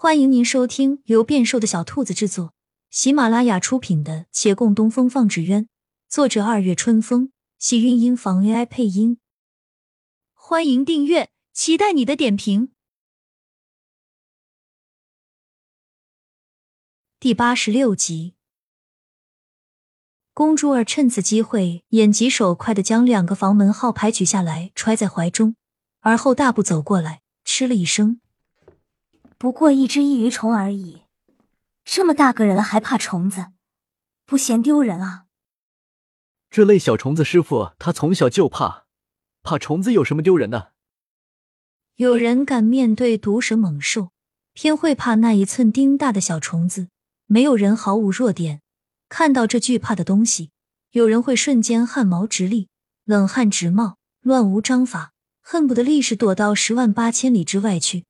[0.00, 2.54] 欢迎您收听由变瘦的小兔子制作、
[2.88, 5.64] 喜马拉雅出品的《且共东风放纸鸢》，
[6.08, 9.18] 作者二月春风，喜韵音房 AI 配音。
[10.34, 12.70] 欢迎订阅，期待你的点评。
[17.18, 18.36] 第八十六集，
[20.32, 25.56] 公主儿趁此机会，眼疾手快的将两个房门号牌取下来，揣在怀中，
[25.98, 28.20] 而后大步走过来，嗤了一声。
[29.38, 31.04] 不过一只异鱼虫而已，
[31.84, 33.52] 这么大个人了还怕虫子，
[34.26, 35.26] 不嫌丢人啊？
[36.50, 38.86] 这类小虫子，师傅他从小就怕，
[39.44, 40.72] 怕虫子有什么丢人的？
[41.94, 44.10] 有人敢面对毒蛇猛兽，
[44.54, 46.88] 偏会怕那一寸丁大的小虫子；
[47.26, 48.60] 没有人毫无弱点，
[49.08, 50.50] 看到这惧怕的东西，
[50.90, 52.68] 有人会瞬间汗毛直立，
[53.04, 58.04] 冷汗直冒，乱无章法，恨不得立时躲到十万八千里之外去。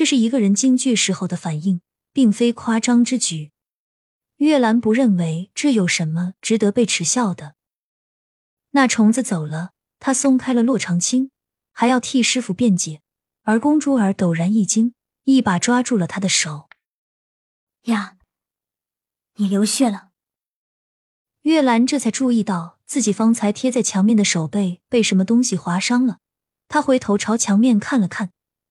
[0.00, 3.52] 这是一个人惊惧时候的反应，并非夸张之举。
[4.36, 7.54] 月兰不认为这有什么值得被耻笑的。
[8.70, 11.30] 那虫子走了，他松开了洛长青，
[11.72, 13.02] 还要替师傅辩解，
[13.42, 16.70] 而公主儿陡然一惊，一把抓住了他的手。
[17.82, 18.16] 呀，
[19.34, 20.12] 你流血了！
[21.42, 26.20] 月兰这才注意到自己方才贴在墙面的手背被什么东西划伤了，
[26.68, 28.30] 她回头朝墙面看了看。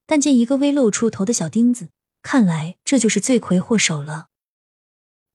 [0.10, 1.90] 但见一个微露出头的小钉子，
[2.24, 4.30] 看来这就是罪魁祸首了。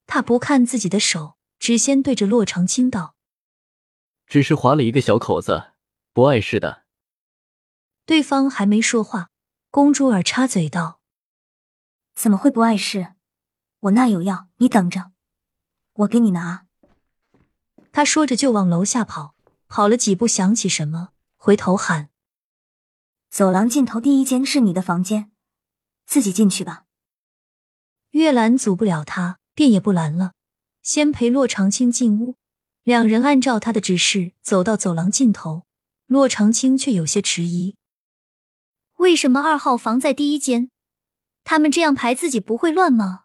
[0.04, 3.14] 他不看自己的手，只先对着洛长青道
[4.26, 5.74] ：“只是划了一个小口子，
[6.12, 6.82] 不碍事的。”
[8.04, 9.30] 对方还没说话，
[9.70, 10.98] 公主儿插嘴道
[12.16, 13.14] ：“怎么会不碍事？
[13.78, 15.12] 我那有药，你等着，
[15.92, 16.66] 我给你拿。”
[17.92, 19.36] 他说着就往楼下跑，
[19.68, 22.10] 跑了几步想起什么，回头喊。
[23.34, 25.32] 走廊尽头第一间是你的房间，
[26.06, 26.84] 自己进去吧。
[28.10, 30.34] 月兰阻不了他，便也不拦了，
[30.82, 32.36] 先陪洛长青进屋。
[32.84, 35.64] 两人按照他的指示走到走廊尽头，
[36.06, 37.74] 洛长青却有些迟疑
[38.98, 40.70] ：“为什么二号房在第一间？
[41.42, 43.24] 他们这样排，自己不会乱吗？”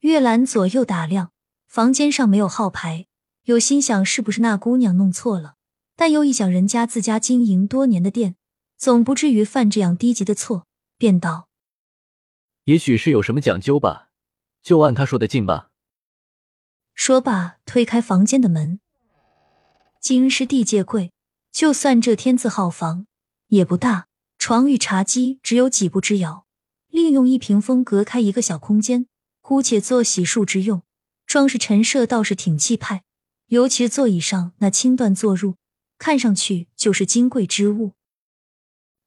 [0.00, 1.30] 月兰左右打量，
[1.66, 3.06] 房间上没有号牌，
[3.42, 5.56] 有心想是不是那姑娘弄错了，
[5.94, 8.36] 但又一想人家自家经营多年的店。
[8.78, 10.64] 总不至于犯这样低级的错，
[10.96, 11.48] 便道
[12.64, 14.10] ：“也许是有什么讲究吧，
[14.62, 15.70] 就按他说的进吧。”
[16.94, 18.78] 说罢，推开房间的门。
[20.00, 21.12] 金师地界贵，
[21.50, 23.06] 就算这天字号房
[23.48, 24.06] 也不大，
[24.38, 26.46] 床与茶几只有几步之遥，
[26.86, 29.08] 另用一屏风隔开一个小空间，
[29.40, 30.82] 姑且做洗漱之用。
[31.26, 33.02] 装饰陈设倒是挺气派，
[33.48, 35.56] 尤其座椅上那青缎坐褥，
[35.98, 37.94] 看上去就是金贵之物。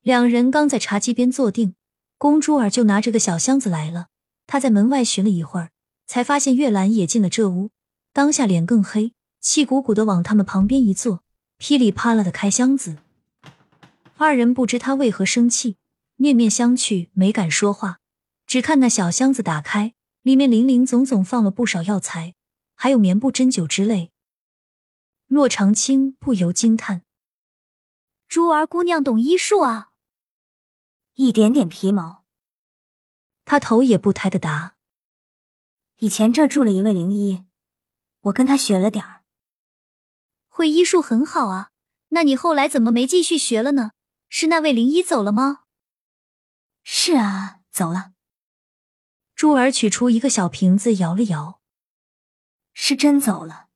[0.01, 1.75] 两人刚在茶几边坐定，
[2.17, 4.07] 公珠儿就拿着个小箱子来了。
[4.47, 5.69] 他在门外寻了一会儿，
[6.07, 7.69] 才发现月兰也进了这屋，
[8.11, 11.23] 当下脸更黑，气鼓鼓的往他们旁边一坐，
[11.57, 12.97] 噼里啪啦的开箱子。
[14.17, 15.77] 二人不知他为何生气，
[16.15, 17.99] 面面相觑，没敢说话。
[18.47, 22.33] 只看那小箱子打开，里面零零总总放了不少药材，
[22.75, 24.11] 还有棉布、针灸之类。
[25.27, 27.03] 骆长青不由惊叹
[28.27, 29.89] ：“珠儿姑娘懂医术啊！”
[31.23, 32.25] 一点点皮毛，
[33.45, 34.75] 他头也不抬的答
[36.01, 37.45] ：“以前这儿住了一位灵医，
[38.21, 39.23] 我跟他学了点儿。
[40.47, 41.69] 会医术很好啊，
[42.09, 43.91] 那你后来怎么没继续学了呢？
[44.29, 45.65] 是那位灵医走了吗
[46.81, 48.13] ？”“是啊，走了。”
[49.37, 51.61] 珠儿取出一个小瓶子，摇了摇
[52.73, 53.67] ，“是真走了，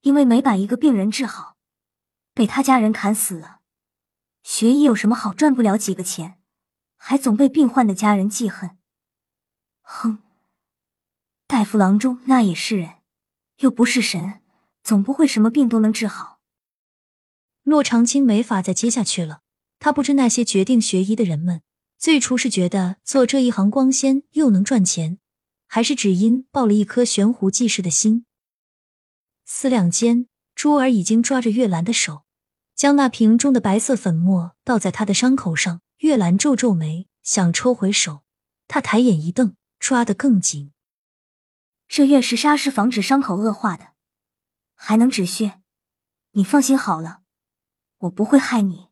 [0.00, 1.56] 因为没把一个病人治好，
[2.34, 3.60] 被他家人砍死了。
[4.42, 5.32] 学医有什么好？
[5.32, 6.38] 赚不了几个钱。”
[7.02, 8.76] 还总被病患的家人记恨。
[9.80, 10.18] 哼，
[11.46, 12.96] 大夫郎中那也是人，
[13.60, 14.42] 又不是神，
[14.84, 16.40] 总不会什么病都能治好。
[17.62, 19.40] 骆长青没法再接下去了。
[19.78, 21.62] 他不知那些决定学医的人们，
[21.96, 25.18] 最初是觉得做这一行光鲜又能赚钱，
[25.66, 28.26] 还是只因抱了一颗悬壶济世的心。
[29.46, 32.24] 思量间，珠儿已经抓着月兰的手，
[32.76, 35.80] 将那瓶中的白色粉末倒在他的伤口上。
[36.00, 38.24] 月兰皱皱眉，想抽回手，
[38.66, 40.72] 他抬眼一瞪，抓得更紧。
[41.88, 43.92] 这月石沙是防止伤口恶化的，
[44.74, 45.60] 还能止血。
[46.30, 47.20] 你放心好了，
[47.98, 48.88] 我不会害你。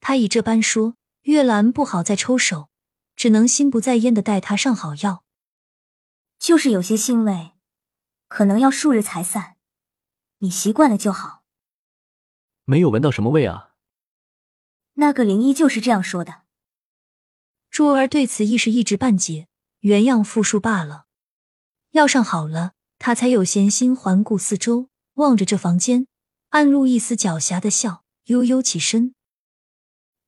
[0.00, 2.68] 他已这般说，月兰不好再抽手，
[3.14, 5.22] 只能心不在焉的带他上好药。
[6.40, 7.52] 就是有些腥味，
[8.26, 9.56] 可能要数日才散，
[10.38, 11.44] 你习惯了就好。
[12.64, 13.65] 没有闻到什么味啊。
[14.98, 16.42] 那个灵医就是这样说的。
[17.70, 19.48] 珠儿对此亦是一知半解，
[19.80, 21.06] 原样复述罢了。
[21.92, 26.06] 药上好了，他才有闲心环顾四周，望着这房间，
[26.50, 29.14] 暗露一丝狡黠的笑，悠悠起身：“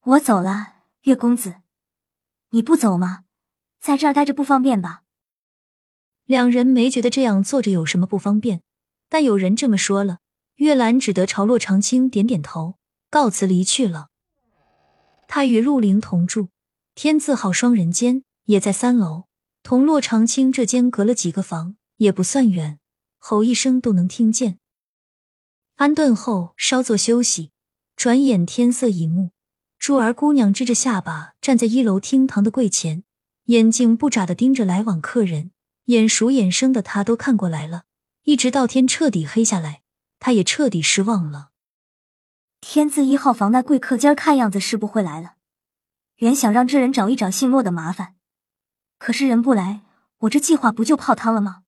[0.05, 1.63] 我走了，月公子，
[2.51, 3.25] 你不走吗？
[3.81, 5.03] 在这儿待着不方便吧？”
[6.25, 8.63] 两人没觉得这样坐着有什么不方便，
[9.09, 10.19] 但有人这么说了，
[10.57, 12.77] 月兰只得朝洛长青点点头，
[13.09, 14.11] 告辞离去了。
[15.29, 16.49] 他与陆凌同住。
[16.97, 19.27] 天字号双人间也在三楼，
[19.63, 22.81] 同洛长青这间隔了几个房，也不算远，
[23.19, 24.59] 吼一声都能听见。
[25.77, 27.53] 安顿后稍作休息，
[27.95, 29.31] 转眼天色已暮。
[29.79, 33.05] 珠儿姑娘支着下巴站在一楼厅堂的柜前，
[33.45, 35.53] 眼睛不眨的盯着来往客人，
[35.85, 37.85] 眼熟眼生的她都看过来了。
[38.25, 39.83] 一直到天彻底黑下来，
[40.19, 41.51] 她也彻底失望了。
[42.71, 45.37] 天字一号房那贵客今儿看样子是不会来了。
[46.17, 48.17] 原想让这人找一找姓骆的麻烦，
[48.99, 49.81] 可是人不来，
[50.19, 51.63] 我这计划不就泡汤了吗？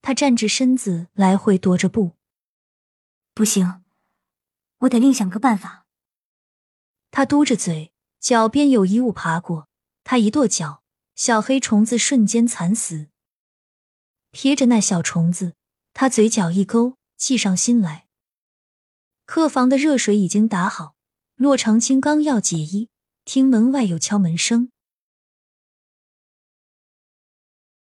[0.00, 2.12] 他站直身子，来回踱着步。
[3.34, 3.82] 不行，
[4.82, 5.84] 我得另想个办法。
[7.10, 9.66] 他嘟着嘴，脚边有衣物爬过，
[10.04, 10.84] 他一跺脚，
[11.16, 13.08] 小黑虫子瞬间惨死。
[14.30, 15.56] 瞥着那小虫子，
[15.92, 18.06] 他嘴角一勾，计上心来。
[19.34, 20.94] 客房的热水已经打好，
[21.36, 22.90] 洛长青刚要解衣。
[23.24, 24.70] 听门外有敲门声，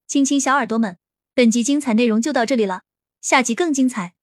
[0.06, 0.98] 亲亲小耳朵们，
[1.32, 2.82] 本集精彩内容就到这里了，
[3.22, 4.14] 下集更精彩，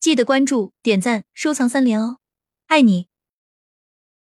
[0.00, 2.18] 记得关注、点赞、收藏三连哦，
[2.66, 3.08] 爱你！